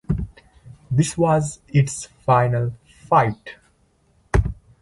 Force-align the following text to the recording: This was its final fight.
This 0.89 1.15
was 1.15 1.59
its 1.67 2.07
final 2.07 2.73
fight. 3.05 3.57